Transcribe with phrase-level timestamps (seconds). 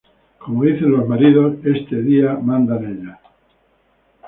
[0.39, 3.19] Como dicen los maridos "este día mandan ellas".